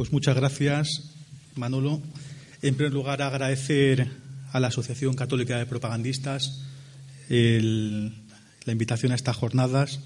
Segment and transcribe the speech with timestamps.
[0.00, 1.12] Pues muchas gracias,
[1.56, 2.00] Manolo.
[2.62, 4.08] En primer lugar, agradecer
[4.50, 6.62] a la Asociación Católica de Propagandistas
[7.28, 10.00] la invitación a estas jornadas,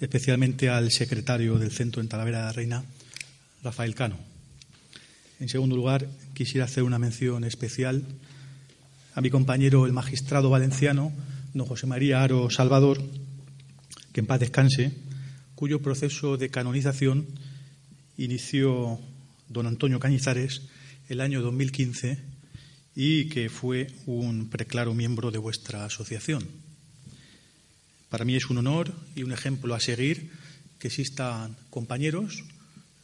[0.00, 2.84] especialmente al secretario del Centro en Talavera de la Reina,
[3.62, 4.18] Rafael Cano.
[5.38, 8.02] En segundo lugar, quisiera hacer una mención especial
[9.14, 11.12] a mi compañero, el magistrado valenciano,
[11.54, 13.00] don José María Aro Salvador,
[14.12, 14.90] que en paz descanse,
[15.54, 17.26] cuyo proceso de canonización
[18.16, 18.98] inició
[19.48, 20.62] don Antonio Cañizares
[21.08, 22.18] el año 2015
[22.94, 26.46] y que fue un preclaro miembro de vuestra asociación.
[28.08, 30.30] Para mí es un honor y un ejemplo a seguir
[30.78, 32.44] que existan compañeros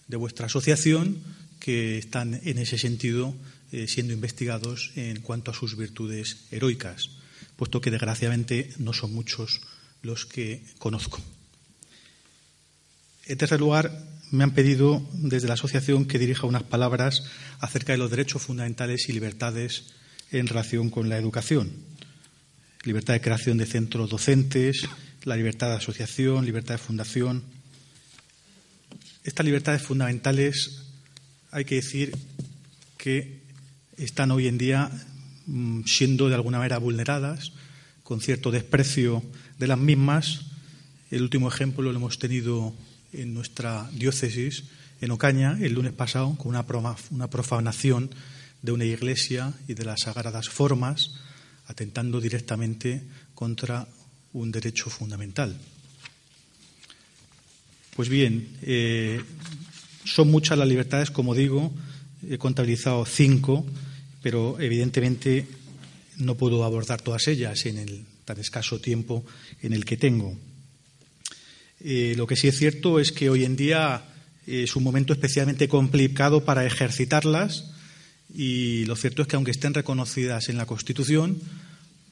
[0.09, 1.19] de vuestra asociación
[1.61, 3.35] que están en ese sentido
[3.71, 7.11] eh, siendo investigados en cuanto a sus virtudes heroicas,
[7.57, 9.61] puesto que desgraciadamente no son muchos
[10.03, 11.23] los que conozco.
[13.27, 13.91] En tercer lugar,
[14.33, 17.23] me han pedido desde la asociación que dirija unas palabras
[17.61, 19.93] acerca de los derechos fundamentales y libertades
[20.31, 21.71] en relación con la educación.
[22.85, 24.89] Libertad de creación de centros docentes,
[25.25, 27.43] la libertad de asociación, libertad de fundación.
[29.23, 30.83] Estas libertades fundamentales
[31.51, 32.17] hay que decir
[32.97, 33.43] que
[33.99, 34.91] están hoy en día
[35.47, 37.53] mm, siendo de alguna manera vulneradas,
[38.03, 39.23] con cierto desprecio
[39.59, 40.47] de las mismas.
[41.11, 42.75] El último ejemplo lo hemos tenido
[43.13, 44.65] en nuestra diócesis,
[45.01, 48.11] en Ocaña, el lunes pasado, con una, profanación
[48.63, 51.15] de una iglesia y de las sagradas formas,
[51.67, 53.03] atentando directamente
[53.35, 53.87] contra
[54.33, 55.57] un derecho fundamental.
[57.97, 59.21] Pues bien, eh,
[60.05, 61.73] son muchas las libertades, como digo,
[62.29, 63.67] he contabilizado cinco,
[64.23, 65.47] pero evidentemente
[66.19, 69.25] no puedo abordar todas ellas en el tan escaso tiempo
[69.61, 70.39] en el que tengo.
[71.85, 74.05] Eh, lo que sí es cierto es que hoy en día
[74.47, 77.73] es un momento especialmente complicado para ejercitarlas
[78.35, 81.41] y lo cierto es que aunque estén reconocidas en la Constitución,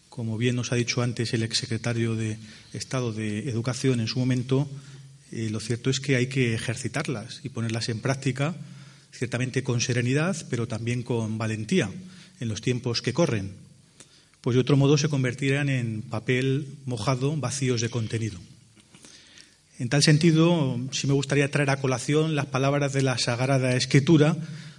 [0.09, 2.37] como bien nos ha dicho antes el exsecretario de
[2.73, 4.69] Estado de Educación en su momento,
[5.31, 8.57] eh, lo cierto es que hay que ejercitarlas y ponerlas en práctica,
[9.13, 11.91] ciertamente con serenidad, pero también con valentía
[12.41, 13.53] en los tiempos que corren,
[14.41, 18.41] pues de otro modo se convertirán en papel mojado, vacíos de contenido.
[19.81, 24.37] En tal sentido, sí me gustaría traer a colación las palabras de la Sagrada Escritura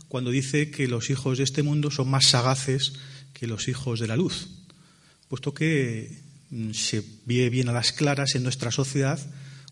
[0.08, 2.94] cuando dice que los hijos de este mundo son más sagaces
[3.34, 4.50] que los hijos de la luz,
[5.28, 9.20] puesto que mm, se ve bien a las claras en nuestra sociedad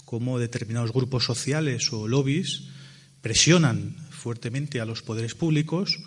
[0.04, 2.64] cómo determinados grupos sociales o lobbies
[3.22, 6.00] presionan fuertemente a los poderes públicos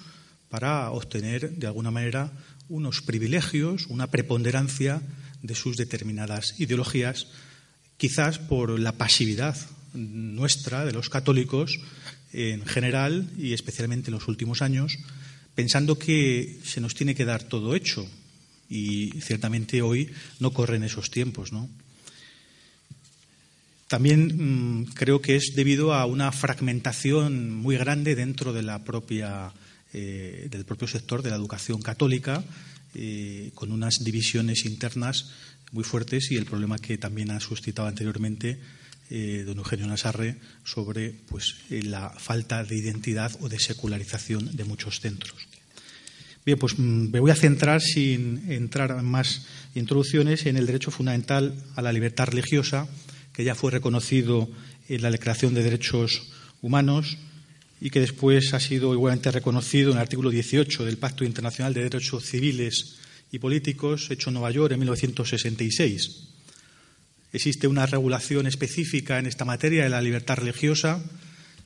[0.49, 2.32] para obtener, de alguna manera,
[2.69, 5.00] unos privilegios, una preponderancia
[5.43, 7.28] de sus determinadas ideologías
[7.97, 9.57] quizás por la pasividad
[9.95, 11.79] nuestra, de los católicos,
[12.33, 14.99] en general y especialmente en los últimos años,
[15.55, 18.07] pensando que se nos tiene que dar todo hecho.
[18.71, 20.11] Y ciertamente hoy
[20.41, 21.69] no corren esos tiempos, ¿no?
[23.87, 29.53] También mm, creo que es debido a una fragmentación muy grande dentro de la propia,
[29.93, 32.43] eh, del propio sector de la educación católica,
[32.95, 35.33] eh, con unas divisiones internas
[35.72, 38.60] muy fuertes y el problema que también ha suscitado anteriormente
[39.10, 44.65] eh, don Eugenio Nasarre sobre pues, eh, la falta de identidad o de secularización de
[44.65, 45.34] muchos centros.
[46.47, 50.91] Bien, pues mm, me voy a centrar, sin entrar en más introducciones, en el derecho
[50.91, 52.88] fundamental a la libertad religiosa,
[53.32, 54.49] que ya fue reconocido
[54.88, 56.31] en la Declaración de Derechos
[56.61, 57.19] Humanos
[57.81, 61.82] y que después ha sido igualmente reconocido en el artículo 18 del Pacto Internacional de
[61.82, 62.97] Derechos Civiles
[63.32, 66.28] y políticos hecho en Nueva York en 1966.
[67.32, 71.03] Existe una regulación específica en esta materia de la libertad religiosa.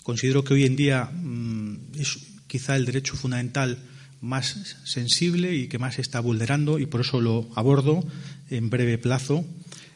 [0.04, 3.78] Considero que hoy en día mm, es quizá el derecho fundamental
[4.21, 8.06] más sensible y que más se está vulnerando y por eso lo abordo
[8.48, 9.44] en breve plazo.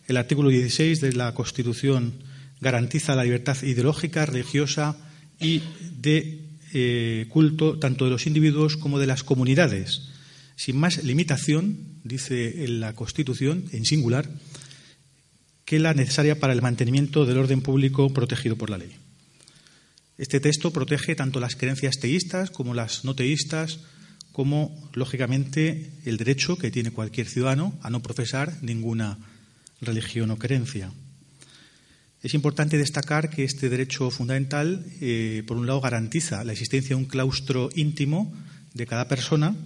[0.08, 2.14] El artículo 16 de la Constitución
[2.60, 4.96] garantiza la libertad ideológica, religiosa
[5.38, 5.62] y
[6.00, 6.40] de
[6.74, 10.10] eh, culto tanto de los individuos como de las comunidades
[10.60, 14.28] sin más limitación, dice la Constitución, en singular,
[15.64, 18.92] que la necesaria para el mantenimiento del orden público protegido por la ley.
[20.18, 23.80] Este texto protege tanto las creencias teístas como las no teístas,
[24.32, 29.16] como, lógicamente, el derecho que tiene cualquier ciudadano a no profesar ninguna
[29.80, 30.92] religión o creencia.
[32.22, 37.02] Es importante destacar que este derecho fundamental, eh, por un lado, garantiza la existencia de
[37.02, 38.30] un claustro íntimo
[38.74, 39.56] de cada persona,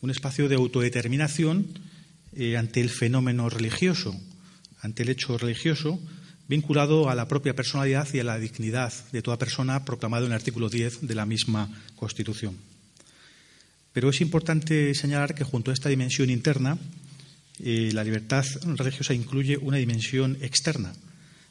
[0.00, 1.66] un espacio de autodeterminación
[2.36, 4.14] eh, ante el fenómeno religioso,
[4.80, 6.00] ante el hecho religioso,
[6.46, 10.36] vinculado a la propia personalidad y a la dignidad de toda persona proclamado en el
[10.36, 12.56] artículo 10 de la misma Constitución.
[13.92, 16.78] Pero es importante señalar que junto a esta dimensión interna,
[17.58, 18.44] eh, la libertad
[18.76, 20.92] religiosa incluye una dimensión externa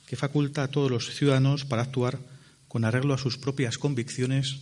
[0.08, 2.18] que faculta a todos los ciudadanos para actuar
[2.70, 4.60] con arreglo a sus propias convicciones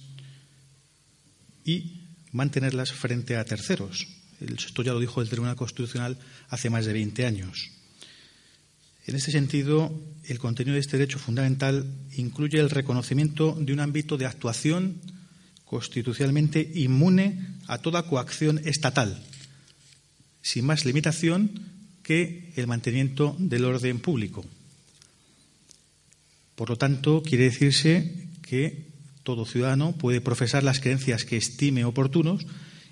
[1.63, 2.04] y
[2.35, 4.07] mantenerlas frente a terceros.
[4.39, 6.17] Esto ya lo dijo el Tribunal Constitucional
[6.49, 7.71] hace más de 20 años.
[9.07, 9.93] En este sentido,
[10.25, 11.85] el contenido de este derecho fundamental
[12.17, 14.99] incluye el reconocimiento de un ámbito de actuación
[15.63, 19.23] constitucionalmente inmune a toda coacción estatal,
[20.41, 21.51] sin más limitación
[22.03, 24.45] que el mantenimiento del orden público.
[26.55, 28.94] Por lo tanto, quiere decirse que
[29.25, 32.45] todo ciudadano puede profesar las creencias que estime oportunos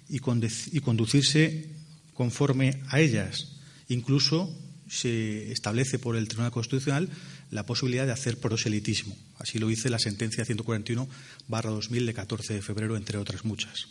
[0.10, 1.70] y, conducirse
[2.14, 3.54] conforme a ellas,
[3.88, 4.54] incluso
[4.90, 7.10] se establece por el Tribunal Constitucional
[7.52, 9.16] la posibilidad de hacer proselitismo.
[9.38, 13.88] Así lo dice la sentencia 141-2000 de 14 de febrero, entre otras muchas.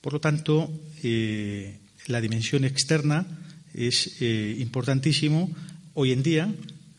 [0.00, 0.72] Por lo tanto,
[1.02, 3.26] eh, la dimensión externa
[3.74, 5.54] es eh, importantísimo
[5.94, 6.52] hoy en día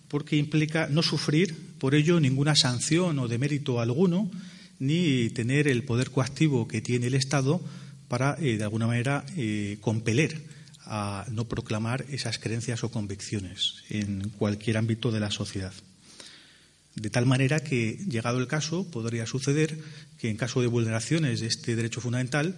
[0.08, 4.30] porque implica no sufrir por ello ninguna sanción o demérito alguno,
[4.80, 7.62] ni tener el poder coactivo que tiene el Estado
[8.08, 9.26] para, eh, de alguna manera,
[9.82, 10.42] compeler
[10.86, 15.74] a no proclamar esas creencias o convicciones en cualquier ámbito de la sociedad.
[16.96, 19.78] De tal manera que, llegado el caso, podría suceder
[20.18, 22.56] que en caso de vulneraciones de este derecho fundamental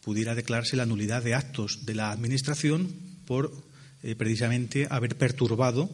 [0.00, 2.88] pudiera declararse la nulidad de actos de la Administración
[3.26, 3.52] por
[4.02, 5.90] eh, precisamente haber perturbado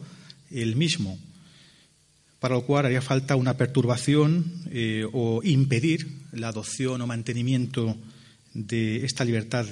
[0.51, 1.19] el mismo,
[2.45, 7.97] para lo cual haría falta una perturbación eh, o impedir la adopción o mantenimiento
[8.53, 9.65] de esta libertad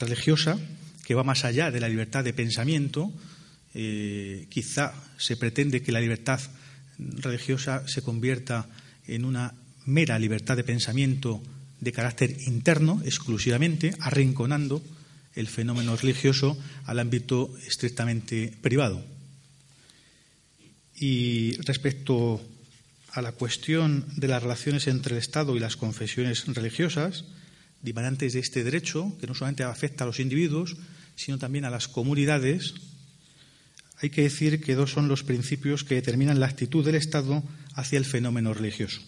[0.00, 0.56] religiosa
[1.04, 3.12] que va más allá de la libertad de pensamiento.
[3.74, 6.40] Eh, quizá se pretende que la libertad
[6.96, 8.70] religiosa se convierta
[9.06, 9.52] en una
[9.84, 11.42] mera libertad de pensamiento
[11.78, 14.80] de carácter interno exclusivamente, arrinconando
[15.34, 16.56] el fenómeno religioso
[16.86, 19.17] al ámbito estrictamente privado.
[20.98, 22.40] Y respecto
[23.12, 27.24] a la cuestión de las relaciones entre el Estado y las confesiones religiosas,
[27.82, 30.76] dimanantes de este derecho, que no solamente afecta a los individuos,
[31.16, 32.74] sino también a las comunidades,
[34.00, 37.42] hay que decir que dos son los principios que determinan la actitud del Estado
[37.74, 39.00] hacia el fenómeno religioso.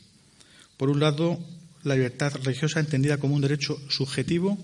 [0.76, 1.38] Por un lado,
[1.84, 4.58] la libertad religiosa entendida como un derecho subjetivo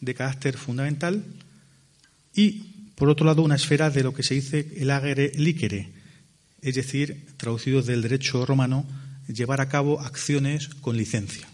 [0.00, 1.24] de carácter fundamental
[2.34, 6.01] y, por otro lado, una esfera de lo que se dice el agere licere,
[6.62, 8.86] es decir, traducido del derecho romano,
[9.26, 11.48] llevar a cabo acciones con licencia.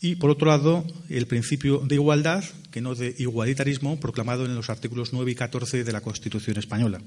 [0.00, 4.70] Y, por otro lado, el principio de igualdad, que no de igualitarismo, proclamado en los
[4.70, 7.00] artículos 9 y 14 de la Constitución española.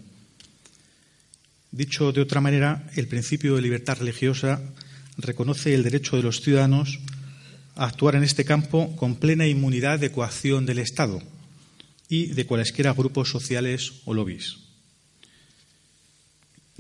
[1.72, 4.62] Dicho de otra manera, el principio de libertad religiosa
[5.18, 7.00] reconoce el derecho de los ciudadanos
[7.76, 11.22] a actuar en este campo con plena inmunidad de coacción del Estado
[12.10, 14.69] y de cualesquiera grupos sociales o lobbies.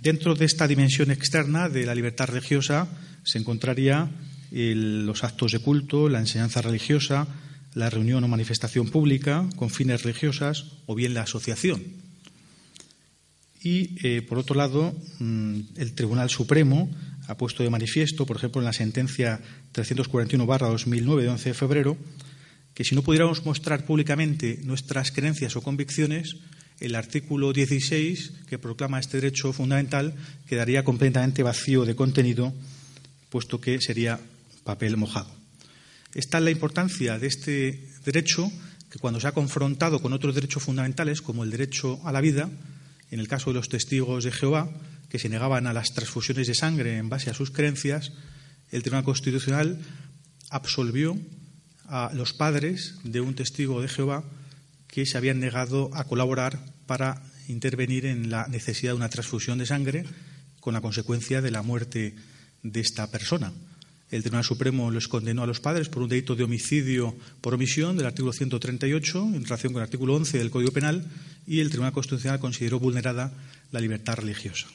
[0.01, 2.87] Dentro de esta dimensión externa de la libertad religiosa
[3.23, 4.09] se encontraría
[4.49, 7.27] los actos de culto, la enseñanza religiosa,
[7.73, 11.83] la reunión o manifestación pública con fines religiosas o bien la asociación.
[13.61, 16.89] Y, eh, por otro lado, mm, el Tribunal Supremo
[17.27, 19.41] ha puesto de manifiesto, por ejemplo, en la sentencia
[19.73, 21.97] 341-2009 de 11 de febrero,
[22.73, 26.37] que si no pudiéramos mostrar públicamente nuestras creencias o convicciones,
[26.79, 30.15] el artículo 16, que proclama este derecho fundamental,
[30.47, 32.53] quedaría completamente vacío de contenido,
[33.29, 34.19] puesto que sería
[34.63, 35.29] papel mojado.
[36.13, 38.51] Esta es la importancia de este derecho
[38.89, 42.49] que cuando se ha confrontado con otros derechos fundamentales, como el derecho a la vida,
[43.11, 44.69] en el caso de los testigos de Jehová,
[45.09, 48.11] que se negaban a las transfusiones de sangre en base a sus creencias,
[48.71, 49.79] el Tribunal Constitucional
[50.49, 51.17] absolvió
[51.85, 54.23] a los padres de un testigo de Jehová
[54.89, 59.65] que se habían negado a colaborar para intervenir en la necesidad de una transfusión de
[59.65, 60.05] sangre
[60.59, 62.15] con la consecuencia de la muerte
[62.63, 63.53] de esta persona.
[64.11, 67.95] El Tribunal Supremo los condenó a los padres por un delito de homicidio por omisión
[67.95, 71.05] del artículo 138 en relación con el artículo 11 del Código Penal
[71.45, 73.31] y el Tribunal Constitucional consideró vulnerada
[73.71, 74.67] la libertad religiosa.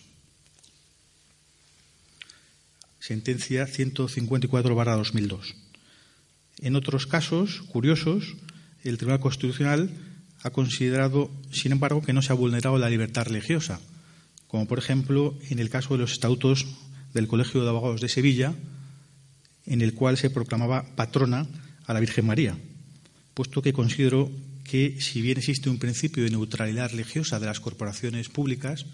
[3.00, 5.54] Sentencia 154-2002.
[6.62, 8.36] En otros casos curiosos,
[8.88, 9.90] el Tribunal Constitucional
[10.42, 13.80] ha considerado, sin embargo, que no se ha vulnerado la libertad religiosa,
[14.46, 16.66] como por ejemplo en el caso de los estatutos
[17.14, 18.54] del Colegio de Abogados de Sevilla,
[19.66, 21.46] en el cual se proclamaba patrona
[21.86, 22.56] a la Virgen María,
[23.32, 24.30] puesto que considero
[24.64, 28.86] que si bien existe un principio de neutralidad religiosa de las corporaciones públicas,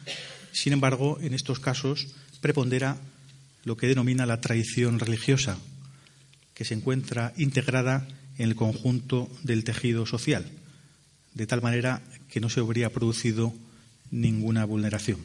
[0.52, 2.08] Sin embargo, en estos casos
[2.40, 2.96] prepondera
[3.64, 5.58] lo que denomina la tradición religiosa,
[6.60, 10.44] que se encuentra integrada en el conjunto del tejido social,
[11.32, 13.54] de tal manera que no se habría producido
[14.10, 15.16] ninguna vulneración.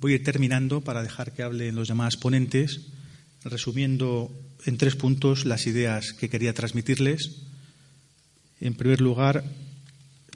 [0.00, 2.88] Voy a ir terminando para dejar que hablen los demás ponentes,
[3.44, 4.34] resumiendo
[4.66, 7.42] en tres puntos las ideas que quería transmitirles.
[8.60, 9.44] En primer lugar,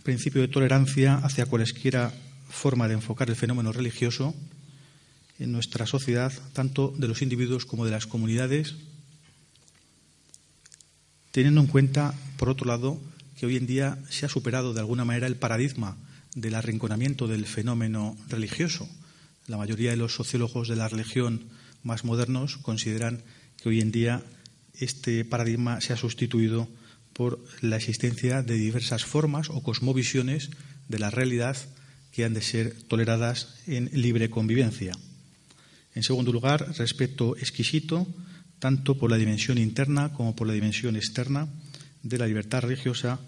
[0.05, 2.15] principio de tolerancia hacia cualesquiera
[2.49, 4.37] forma de enfocar el fenómeno religioso
[5.41, 8.77] en nuestra sociedad, tanto de los individuos como de las comunidades,
[11.35, 12.97] teniendo en cuenta, por otro lado,
[13.37, 15.97] que hoy en día se ha superado de alguna manera el paradigma
[16.37, 18.89] del arrinconamiento del fenómeno religioso.
[19.49, 21.43] La mayoría de los sociólogos de la religión
[21.83, 23.21] más modernos consideran
[23.61, 24.23] que hoy en día
[24.79, 26.69] este paradigma se ha sustituido
[27.13, 30.51] por la existencia de diversas formas o cosmovisiones
[30.89, 31.57] de la realidad
[32.13, 34.93] que han de ser toleradas en libre convivencia.
[35.97, 38.07] En segundo lugar, respeto exquisito,
[38.65, 41.49] tanto por la dimensión interna como por la dimensión externa
[42.03, 43.21] de la libertad religiosa,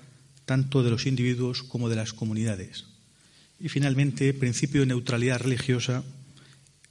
[0.46, 2.86] tanto de los individuos como de las comunidades.
[3.60, 6.04] Y finalmente, principio de neutralidad religiosa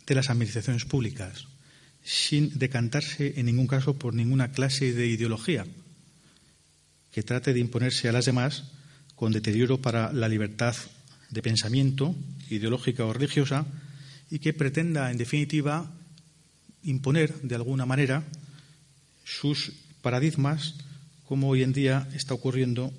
[0.05, 1.47] de las administraciones públicas,
[2.03, 5.65] sin decantarse en ningún caso por ninguna clase de ideología
[7.11, 8.65] que trate de imponerse a las demás
[9.15, 10.75] con deterioro para la libertad
[11.31, 12.13] de pensamiento
[12.51, 13.65] ideológica o religiosa
[14.29, 15.89] y que pretenda, en definitiva,
[16.85, 18.23] imponer de alguna manera
[19.25, 20.75] sus paradigmas,
[21.27, 22.93] como hoy en día está ocurriendo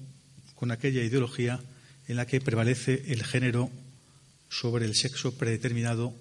[0.55, 1.61] con aquella ideología
[2.09, 3.71] en la que prevalece el género
[4.49, 6.12] sobre el sexo predeterminado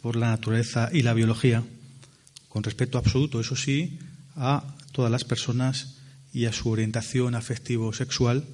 [0.00, 1.64] por la naturaleza y la biología,
[2.48, 3.98] con respeto absoluto, eso sí,
[4.36, 5.96] a todas las personas
[6.32, 8.44] y a su orientación afectivo-sexual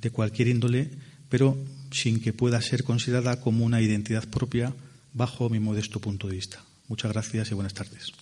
[0.00, 0.90] de cualquier índole,
[1.28, 1.58] pero
[1.90, 4.72] sin que pueda ser considerada como una identidad propia
[5.12, 6.69] bajo mi modesto punto de vista.
[6.90, 8.12] Muchas gracias y buenas tardes.